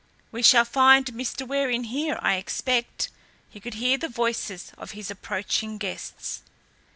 [0.31, 1.45] "We shall find Mr.
[1.47, 3.09] Ware in here, I expect."
[3.51, 6.41] He could hear the voices of his approaching guests.